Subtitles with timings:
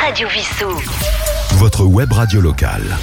[0.00, 0.70] Radio Vissou.
[1.56, 2.96] Votre web radio locale.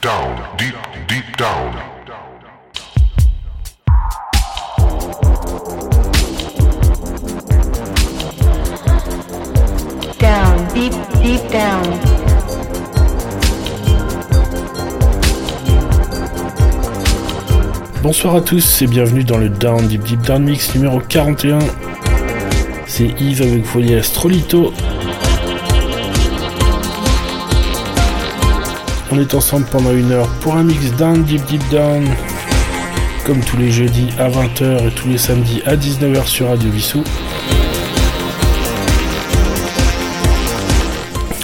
[0.00, 0.76] Down, deep,
[1.08, 1.74] deep down.
[10.20, 11.82] Down, deep, deep down.
[18.00, 21.58] Bonsoir à tous et bienvenue dans le Down Deep Deep Down Mix numéro 41.
[22.86, 24.72] C'est Yves avec vous Astrolito.
[29.14, 32.04] On est ensemble pendant une heure pour un mix Down Deep Deep Down.
[33.24, 37.04] Comme tous les jeudis à 20h et tous les samedis à 19h sur Radio Vissou.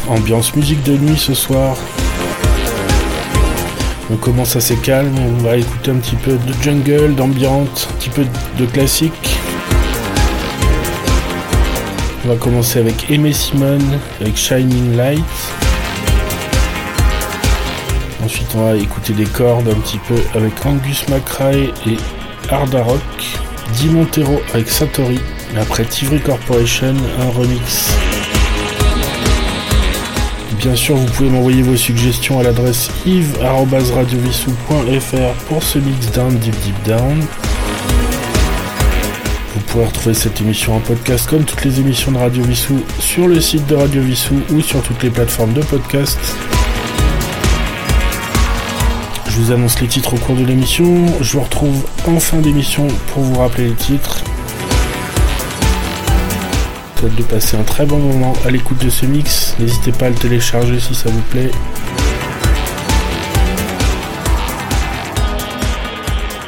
[0.09, 1.77] Ambiance musique de nuit ce soir.
[4.12, 8.10] On commence assez calme, on va écouter un petit peu de jungle, d'ambiance, un petit
[8.10, 8.24] peu
[8.59, 9.38] de classique.
[12.24, 13.79] On va commencer avec Aimé Simon,
[14.21, 15.60] avec Shining Light.
[18.54, 21.96] On va écouter des cordes un petit peu avec Angus McRae et
[22.51, 23.38] Arda Rock.
[23.74, 25.20] Di Montero avec Satori.
[25.54, 27.95] Et après, Tivry Corporation, un remix.
[30.59, 36.56] Bien sûr, vous pouvez m'envoyer vos suggestions à l'adresse yves.radiovissou.fr pour ce mix down deep
[36.65, 37.21] deep down.
[39.54, 43.28] Vous pourrez retrouver cette émission en podcast comme toutes les émissions de Radio Vissou sur
[43.28, 46.18] le site de Radio Vissou ou sur toutes les plateformes de podcast.
[49.41, 51.07] Je vous annonce les titres au cours de l'émission.
[51.23, 54.23] Je vous retrouve en fin d'émission pour vous rappeler les titres.
[56.96, 59.57] Peut-être de passer un très bon moment à l'écoute de ce mix.
[59.59, 61.51] N'hésitez pas à le télécharger si ça vous plaît.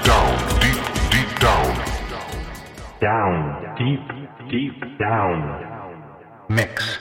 [0.05, 0.77] Down, deep,
[1.11, 1.75] deep down.
[3.01, 4.01] down, deep,
[4.51, 5.43] deep down.
[6.51, 7.01] Mix.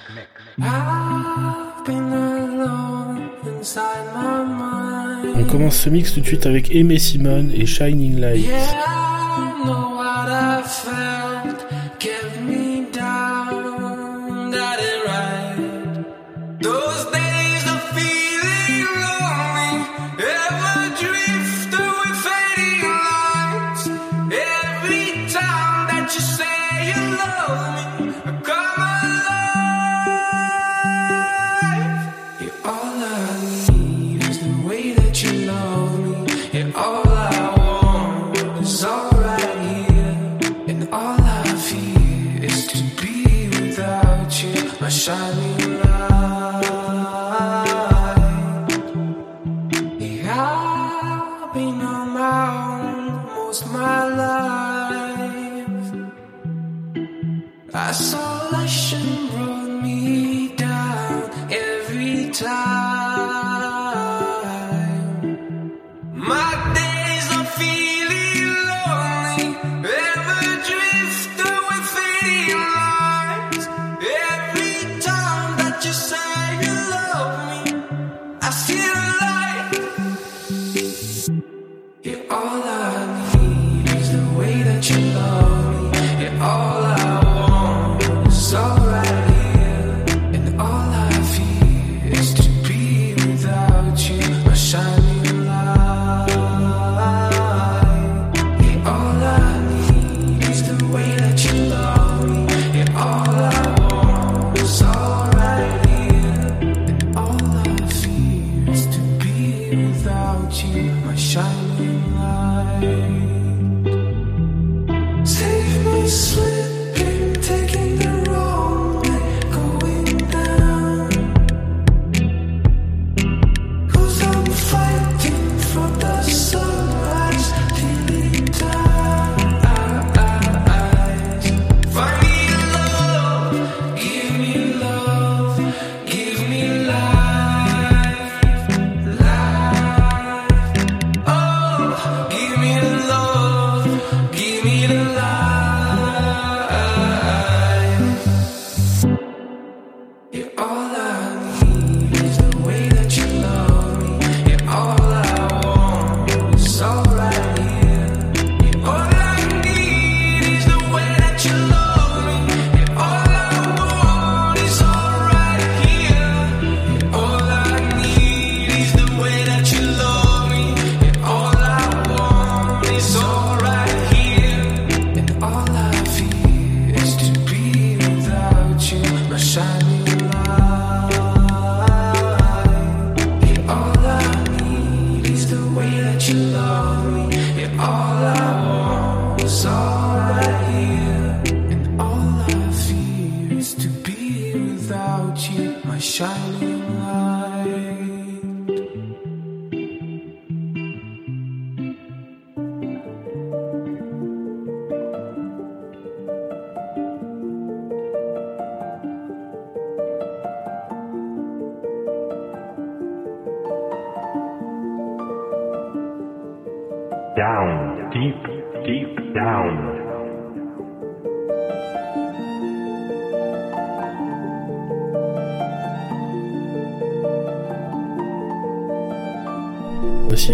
[0.58, 3.31] I've been alone.
[5.36, 8.44] On commence ce mix tout de suite avec Aimé Simon et Shining Light.
[8.44, 8.58] Yeah,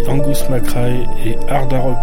[0.06, 1.96] Angus McRae et Ardarok.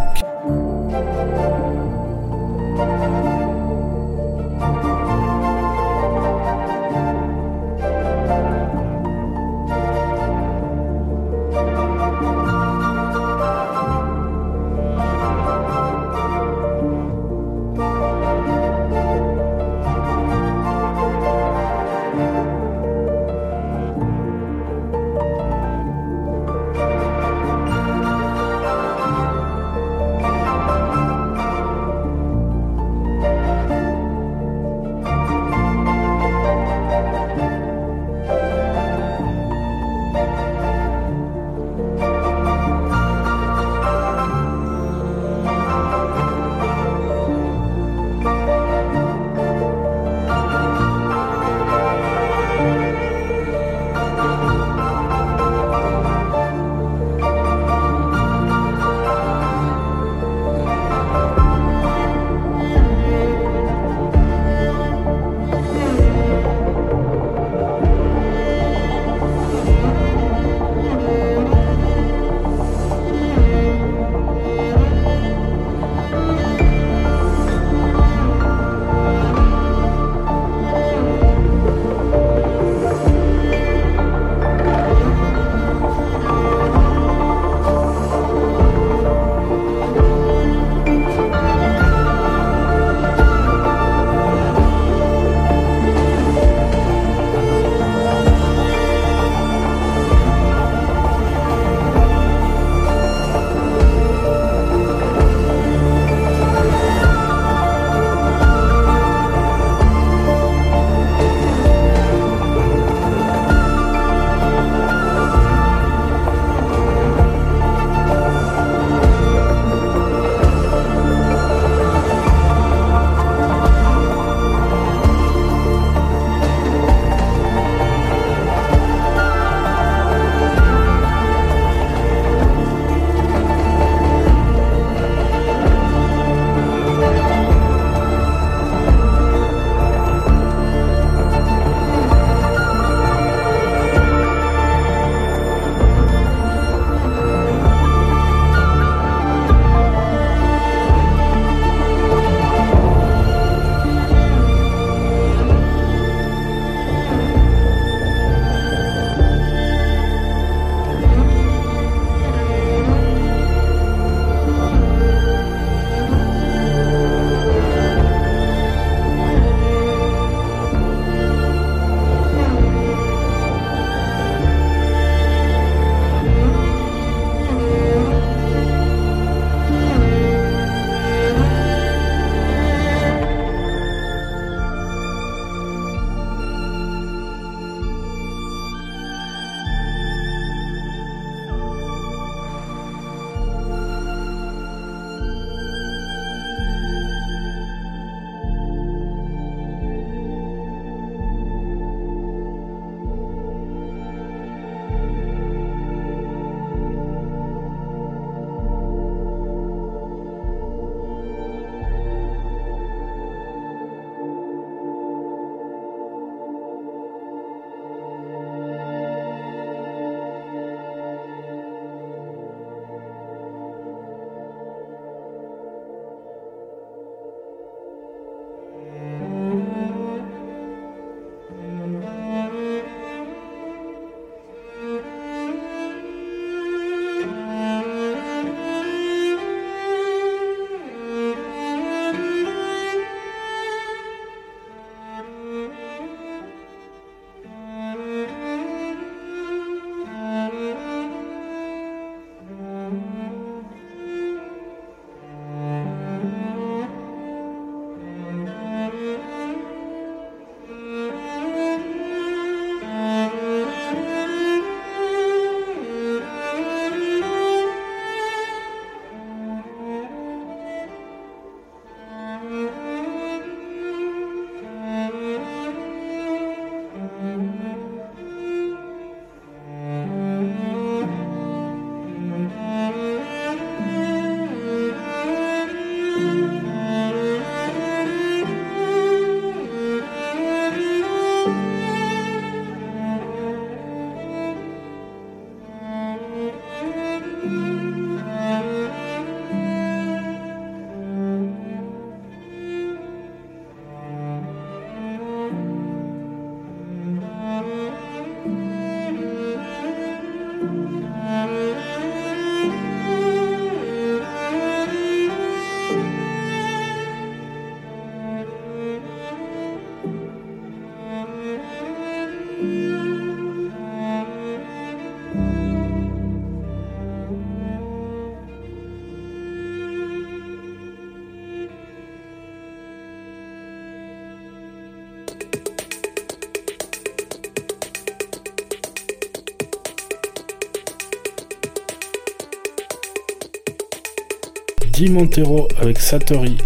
[345.09, 346.57] Montero avec Satori.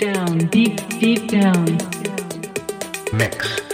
[0.00, 1.78] Down, deep, deep down.
[3.12, 3.73] Mix.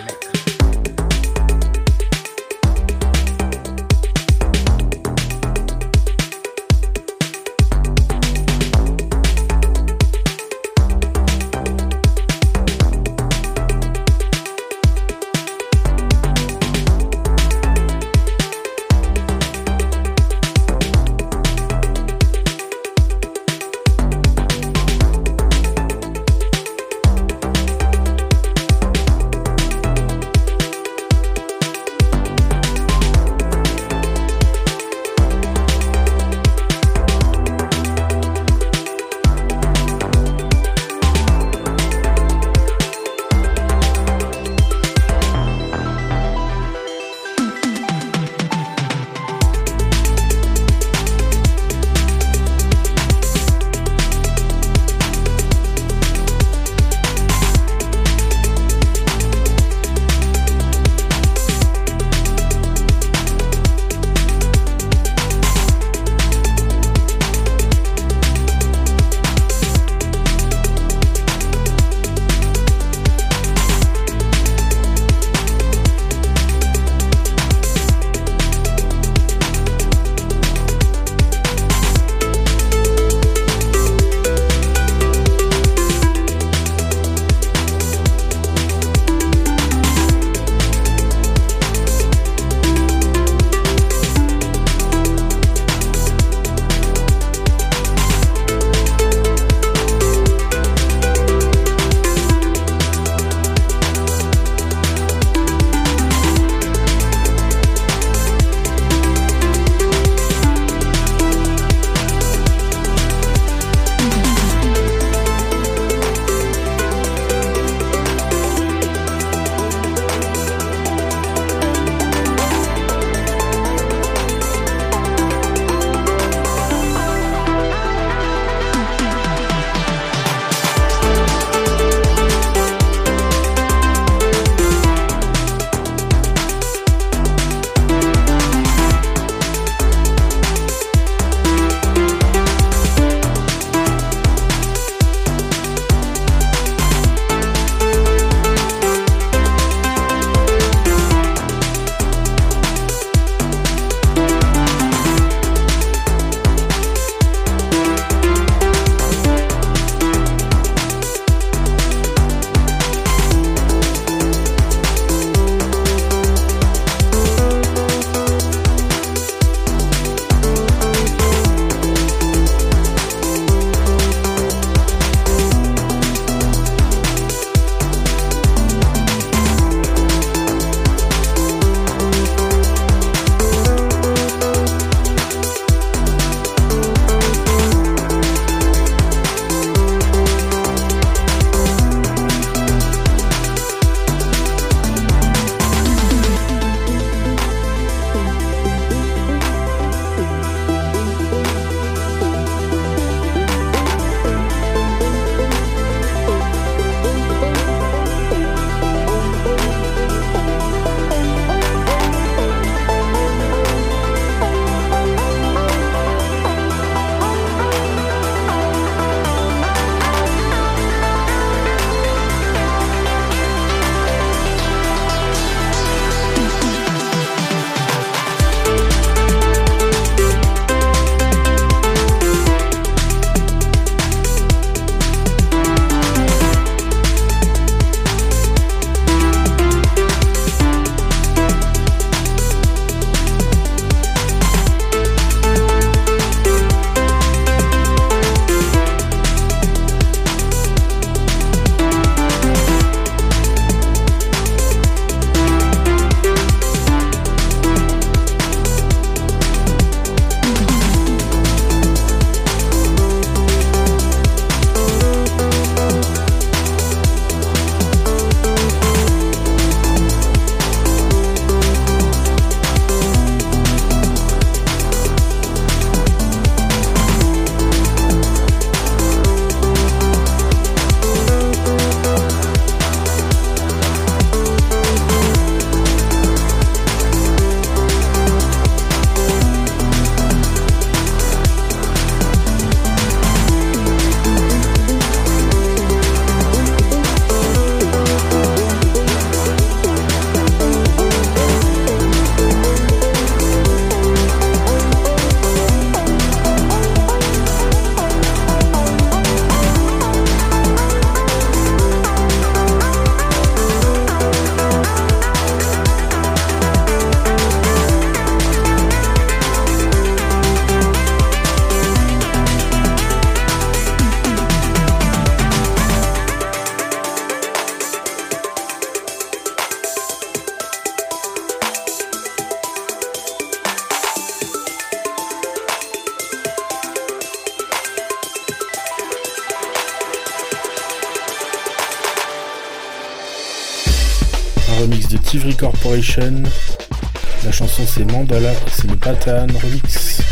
[347.44, 350.22] La chanson c'est Mandala, c'est le Patan Remix.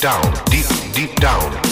[0.00, 1.67] Down, deep, deep down.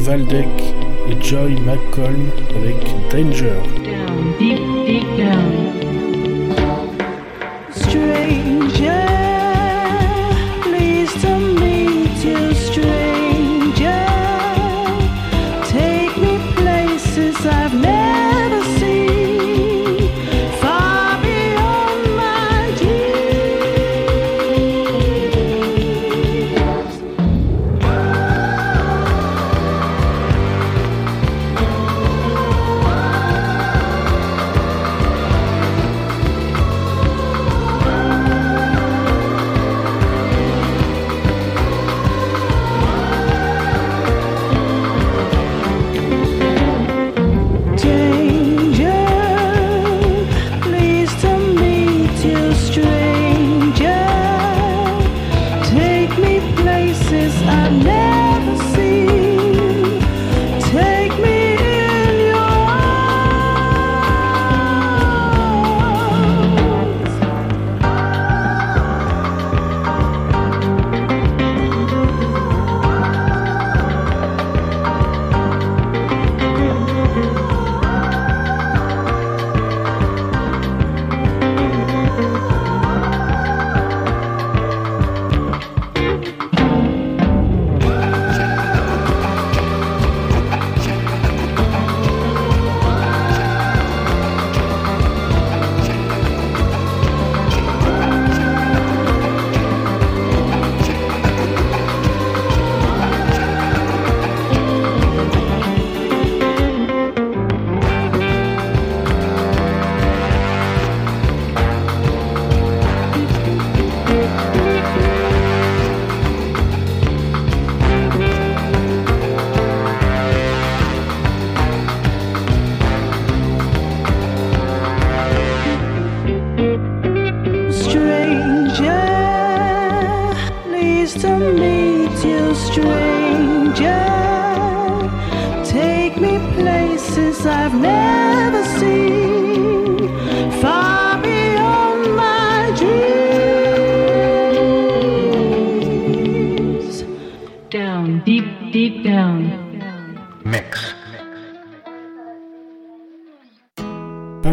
[0.00, 0.74] Valdek
[1.08, 2.76] et Joy McColm avec
[3.10, 3.71] Danger.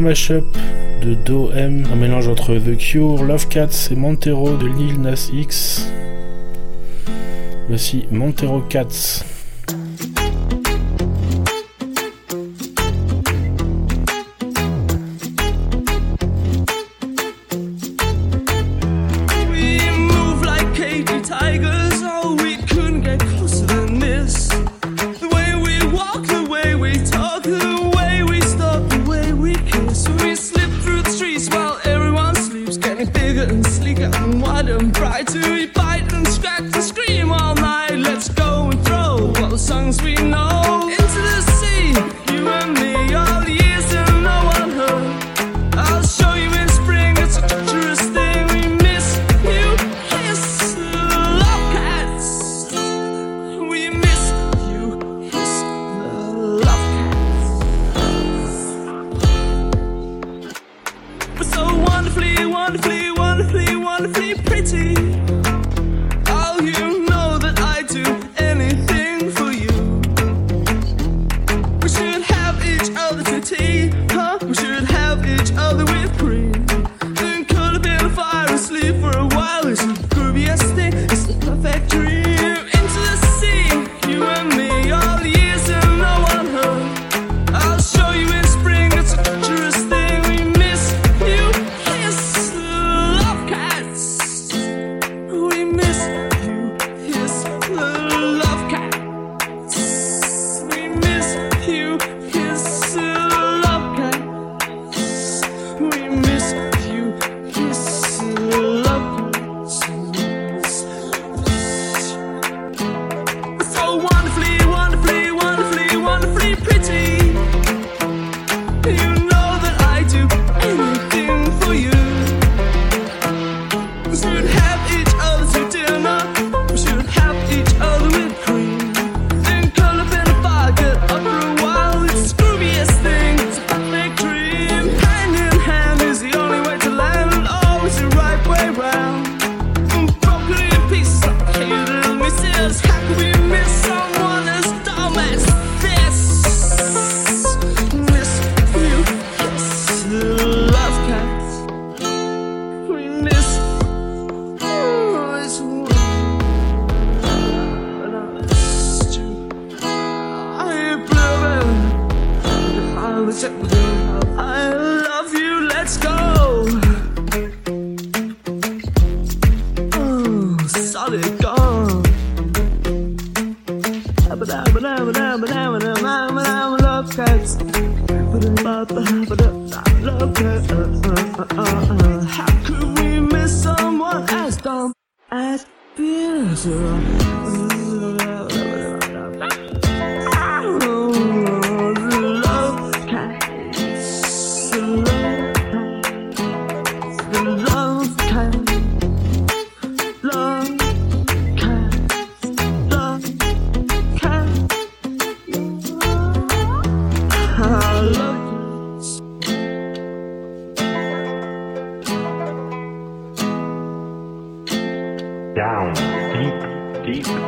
[0.10, 0.58] mashup
[1.04, 5.30] de Do M, un mélange entre The Cure, Love Cats et Montero de Lil Nas
[5.32, 5.88] X.
[7.68, 9.29] Voici Montero Cats.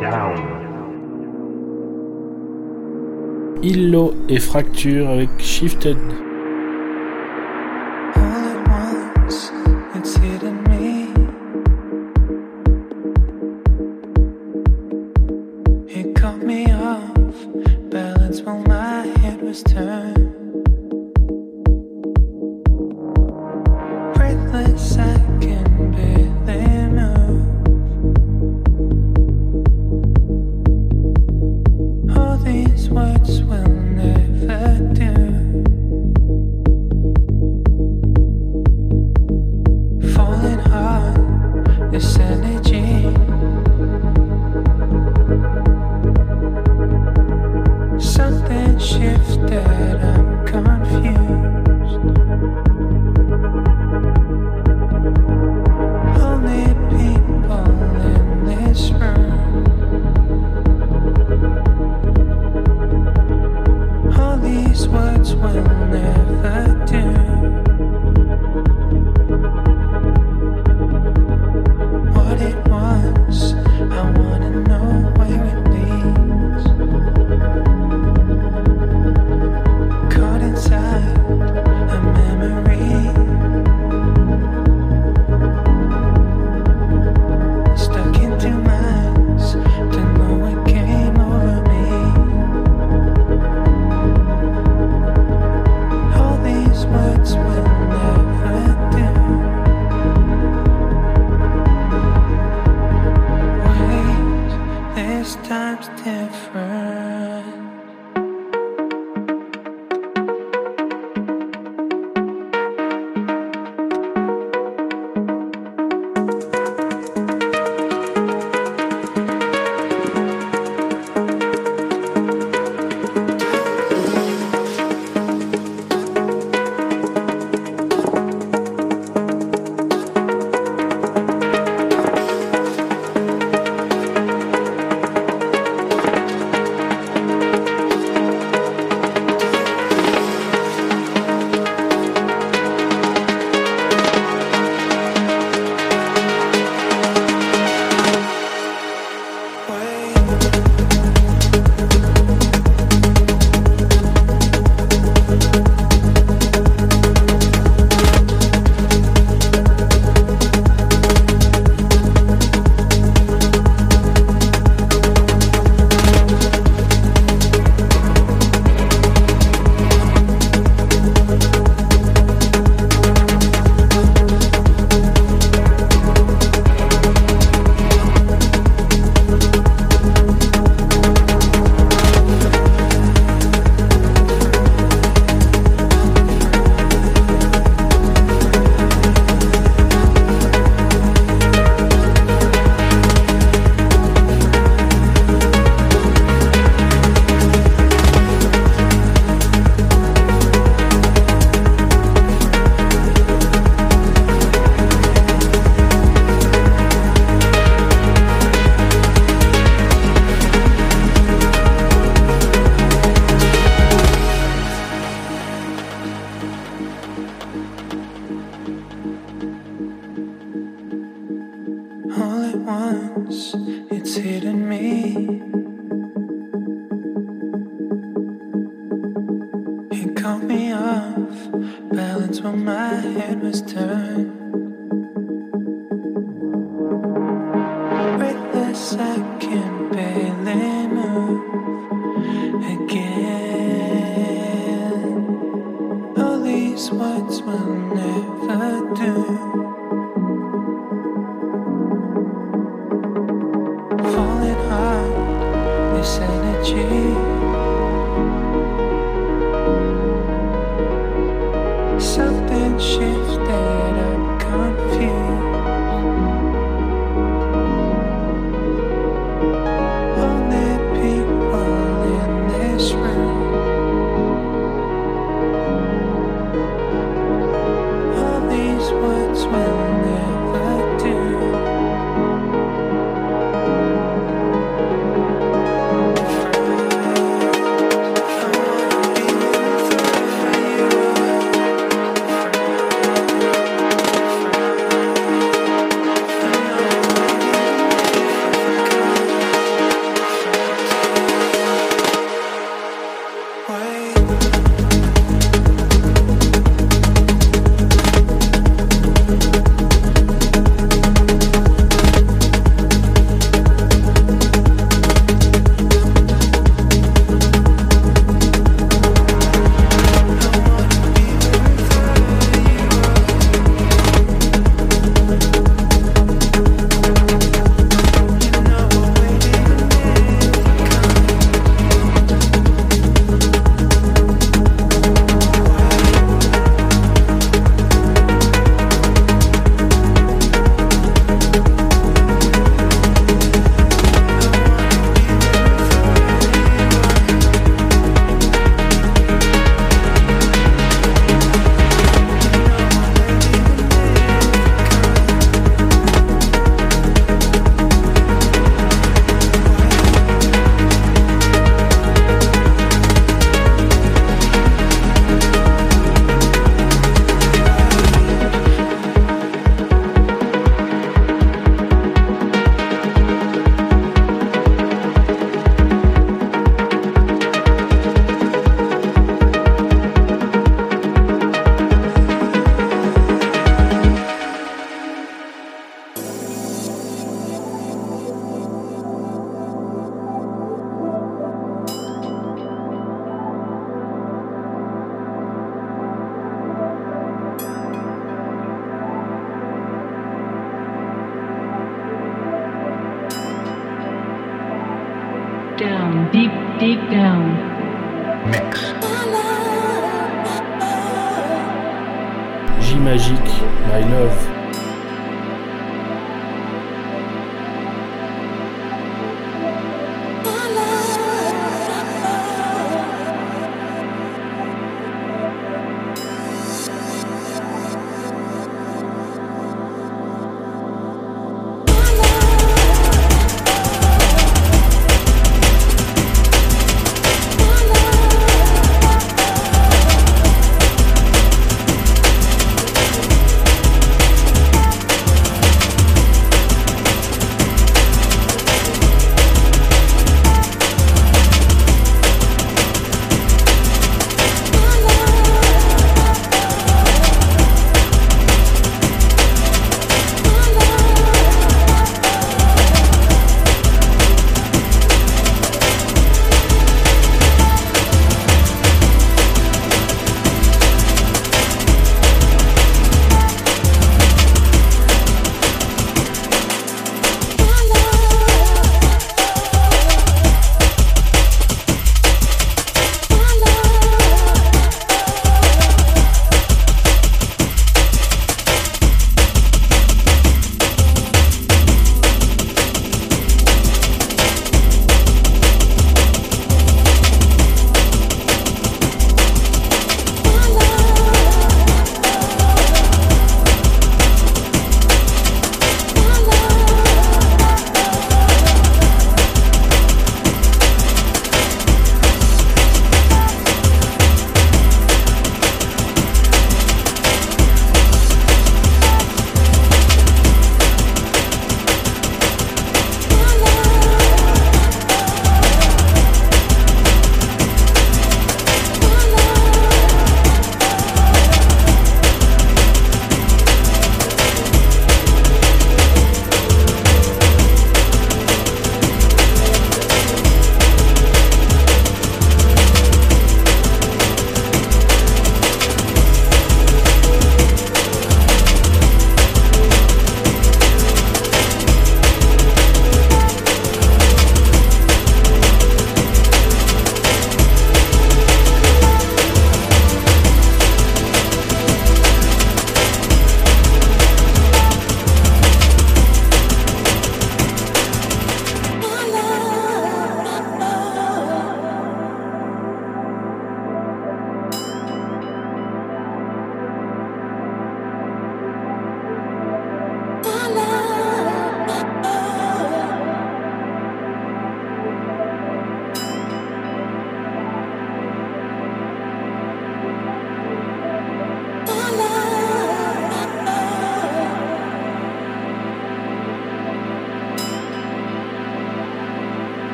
[0.00, 0.36] Down.
[3.62, 5.96] Illo et Fracture avec Shifted.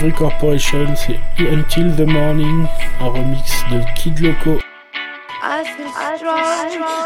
[0.00, 2.66] Round Corporation, c'est Until the Morning,
[3.00, 4.58] un remix de Kid Loco.
[5.42, 6.40] I feel strong,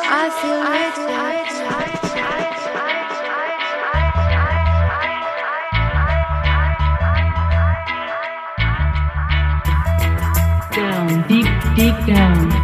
[0.05, 0.63] I feel
[10.73, 12.58] Down, deep, deep down.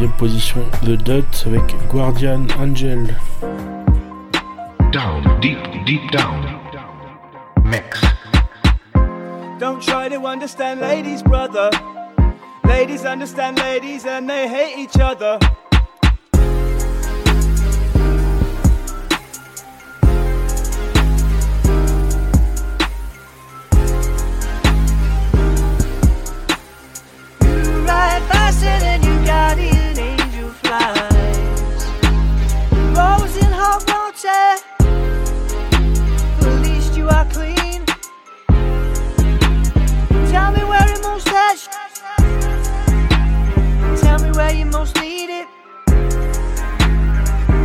[0.00, 0.06] Tight.
[0.06, 3.16] En 11 position, The Dot avec Guardian Angel.
[4.92, 6.60] Down, deep, deep down.
[7.64, 8.00] Mix.
[9.58, 11.70] Don't try to understand ladies, brother.
[12.64, 15.38] Ladies understand ladies and they hate each other.
[29.60, 29.79] You
[30.70, 31.82] flies.
[32.96, 34.44] Rose in hot water.
[36.46, 37.80] At least you are clean.
[40.32, 41.70] Tell me where it most touched.
[44.02, 45.48] Tell me where you most need it.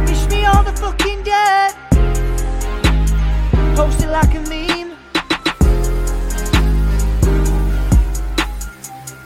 [0.08, 1.76] Wish me all the fucking dead.
[3.76, 4.92] Post it like a meme.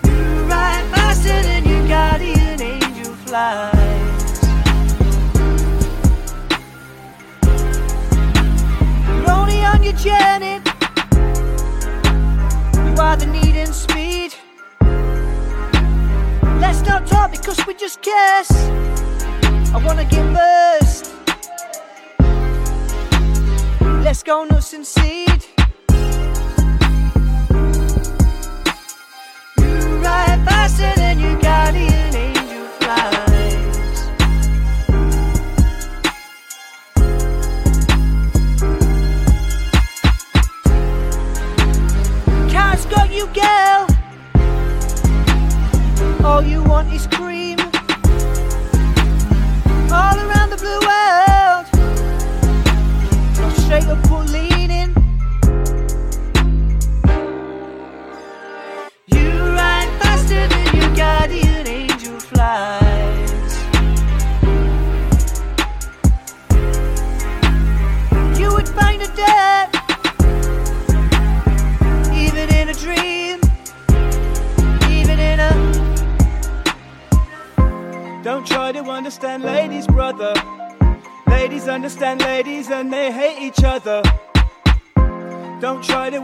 [0.04, 2.49] You ride faster than your guardian angel
[3.30, 3.74] flies.
[9.08, 10.56] You're only on your journey.
[12.86, 14.34] You are the need and speed.
[16.60, 18.50] Let's not talk because we just kiss.
[19.76, 21.14] I wanna get burst.
[24.06, 25.46] Let's go nuts and seed.
[29.60, 29.72] You
[30.08, 31.09] ride faster than
[43.20, 43.88] you, girl.
[46.24, 47.60] All you want is cream.
[49.92, 51.66] All around the blue world.
[53.58, 54.29] Straight up put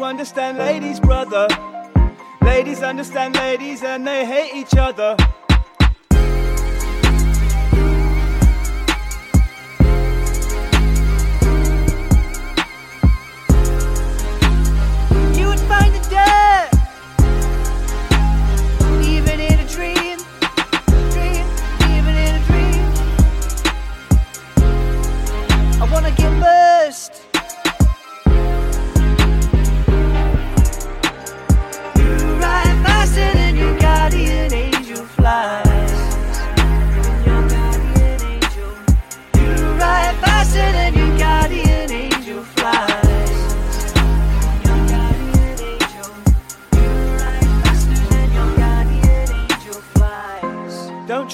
[0.06, 1.48] understand ladies, brother.
[2.42, 5.18] Ladies understand ladies and they hate each other.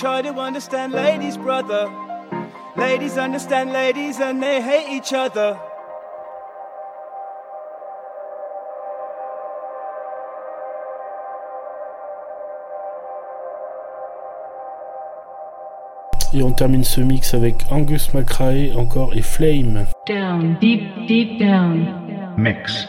[0.01, 1.87] Try to understand ladies, brother.
[2.75, 5.59] Ladies understand ladies and they hate each other.
[16.33, 19.85] Et on termine ce mix avec Angus McRae encore et Flame.
[20.07, 22.33] Down, deep, deep down.
[22.37, 22.87] Mix.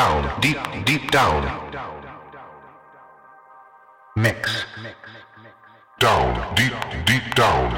[0.00, 1.42] Down, deep, deep down.
[4.16, 4.64] Mix.
[5.98, 6.72] Down, deep,
[7.04, 7.70] deep down.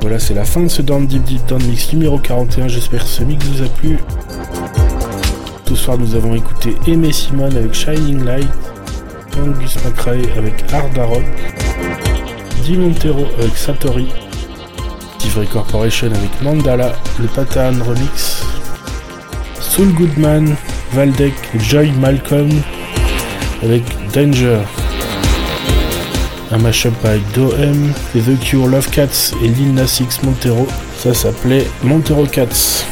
[0.00, 2.66] Voilà, c'est la fin de ce Down Deep Deep Down Mix numéro 41.
[2.66, 3.98] J'espère que ce mix vous a plu.
[5.68, 8.48] Ce soir, nous avons écouté Aimé Simone avec Shining Light,
[9.42, 11.24] Angus McRae avec Hard Rock,
[12.62, 14.08] Di Montero avec Satori,
[15.18, 18.42] Tivry Corporation avec Mandala, le Pattern Remix,
[19.60, 20.56] Soul Goodman,
[20.92, 22.50] Valdek et Joy Malcolm
[23.62, 23.82] avec
[24.12, 24.60] Danger.
[26.50, 30.66] Un mashup avec Doem, et The Cure, Love Cats et Lil Nas Montero.
[30.98, 32.84] Ça s'appelait Montero Cats.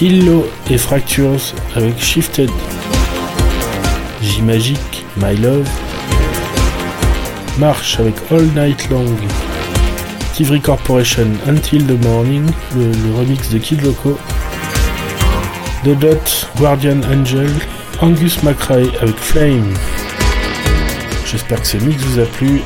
[0.00, 2.50] Illo et Fractures avec Shifted.
[4.20, 5.68] J Magic, My Love.
[7.58, 9.16] March avec All Night Long.
[10.34, 14.18] Tivry Corporation Until the Morning, le, remix de Kid Loco.
[15.84, 17.50] The Dot, Guardian Angel.
[18.00, 19.72] Angus McRae avec Flame.
[21.24, 22.60] J'espère que ce mix vous a plu.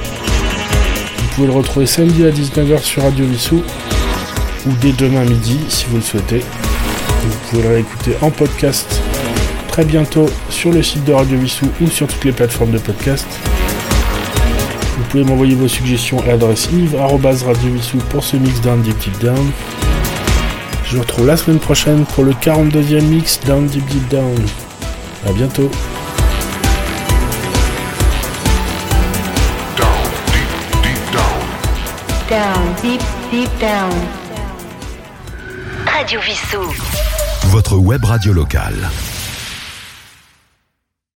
[1.19, 3.63] Vous pouvez le retrouver samedi à 19h sur Radio Vissou
[4.67, 6.45] ou dès demain midi si vous le souhaitez.
[7.23, 9.00] Vous pouvez le réécouter en podcast
[9.71, 13.27] très bientôt sur le site de Radio Vissou ou sur toutes les plateformes de podcast.
[14.99, 19.51] Vous pouvez m'envoyer vos suggestions à l'adresse yves.radiovissou pour ce mix Down Deep Deep Down.
[20.85, 24.35] Je vous retrouve la semaine prochaine pour le 42e mix Down Deep Deep Down.
[25.29, 25.71] A bientôt.
[32.29, 33.93] Down, deep, deep down.
[35.87, 36.75] Radio Vissou.
[37.51, 38.91] Votre web radio locale.